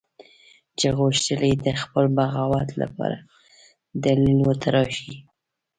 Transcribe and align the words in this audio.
چې 0.77 0.87
غوښتل 0.97 1.41
یې 1.49 1.53
د 1.65 1.67
خپل 1.81 2.05
بغاوت 2.17 2.69
لپاره 2.81 3.17
دلیل 4.05 4.39
وتراشي. 4.47 5.13